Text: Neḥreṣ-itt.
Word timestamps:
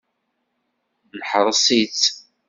Neḥreṣ-itt. 1.19 2.03